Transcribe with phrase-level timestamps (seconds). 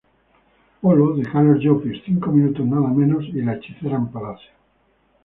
[0.81, 4.49] Polo", de Carlos Llopis; "Cinco minutos nada menos" y "La hechicera en palacio".